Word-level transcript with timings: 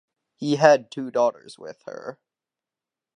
He 0.35 0.55
had 0.55 0.89
two 0.89 1.11
daughters 1.11 1.59
with 1.59 1.83
her. 1.85 2.17